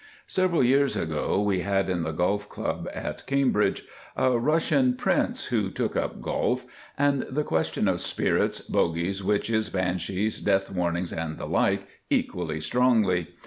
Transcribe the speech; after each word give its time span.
Several 0.25 0.63
years 0.63 0.97
ago 0.97 1.39
we 1.43 1.59
had 1.59 1.87
in 1.87 2.01
the 2.01 2.11
Golf 2.11 2.49
Club 2.49 2.89
at 2.91 3.23
Cambridge 3.27 3.83
a 4.17 4.31
Russian 4.39 4.95
Prince 4.95 5.43
who 5.53 5.69
took 5.69 5.95
up 5.95 6.19
golf, 6.19 6.65
and 6.97 7.21
the 7.29 7.43
questions 7.43 7.87
of 7.87 8.01
spirits, 8.01 8.61
bogies, 8.61 9.23
witches, 9.23 9.69
banshees, 9.69 10.41
death 10.41 10.71
warnings, 10.71 11.13
and 11.13 11.37
the 11.37 11.45
like, 11.45 11.83
equally 12.09 12.59
strongly. 12.59 13.27